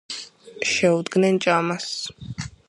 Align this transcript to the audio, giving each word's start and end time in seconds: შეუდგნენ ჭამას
შეუდგნენ 0.69 1.37
ჭამას 1.47 1.87